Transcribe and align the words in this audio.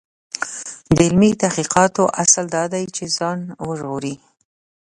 د 0.95 0.97
علمي 1.07 1.31
تحقیقاتو 1.43 2.03
اصل 2.23 2.45
دا 2.55 2.63
دی 2.73 2.83
چې 2.95 3.03
ځان 3.17 3.39
وژغوري. 3.67 4.15